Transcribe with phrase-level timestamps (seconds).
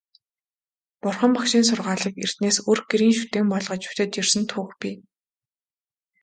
[1.01, 4.95] Бурхан Багшийн сургаалыг эртнээс өрх гэрийн шүтээн болгож шүтэж ирсэн түүх бий.